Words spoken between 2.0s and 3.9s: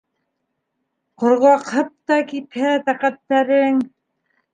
та кипһә тәкәттәрең